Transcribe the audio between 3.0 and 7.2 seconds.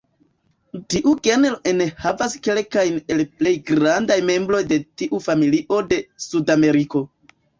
el plej grandaj membroj de tiu familio de Sudameriko.